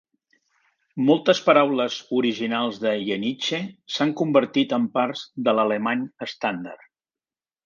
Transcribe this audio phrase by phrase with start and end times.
[1.09, 3.61] Moltes paraules originals de Yeniche
[3.97, 6.91] s'han convertit en parts de l'alemany estàndard.